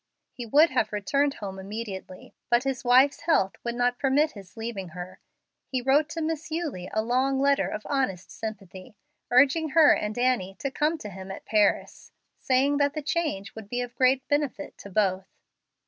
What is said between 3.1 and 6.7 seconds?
health would not permit his leaving her. He wrote to Miss